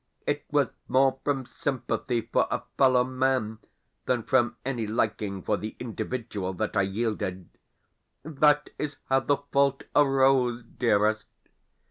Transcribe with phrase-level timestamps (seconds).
[0.25, 3.59] It was more from sympathy for a fellow man
[4.07, 7.47] than from any liking for the individual that I yielded.
[8.23, 11.27] That is how the fault arose, dearest.